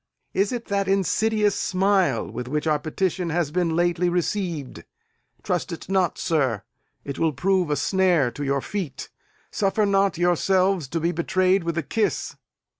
Is 0.33 0.51
it 0.51 0.65
that 0.65 0.87
insidious 0.87 1.53
smile 1.53 2.27
with 2.27 2.47
which 2.47 2.65
our 2.65 2.79
petition 2.79 3.29
has 3.29 3.51
been 3.51 3.75
lately 3.75 4.09
received? 4.09 4.83
Trust 5.43 5.71
it 5.71 5.89
not, 5.89 6.17
sir; 6.17 6.63
it 7.05 7.19
will 7.19 7.33
prove 7.33 7.69
a 7.69 7.75
snare 7.75 8.31
to 8.31 8.43
your 8.43 8.61
feet. 8.61 9.11
Suffer 9.51 9.85
not 9.85 10.17
yourselves 10.17 10.87
to 10.87 10.99
be 10.99 11.11
betrayed 11.11 11.63
with 11.63 11.77
a 11.77 11.83
kiss. 11.83 12.35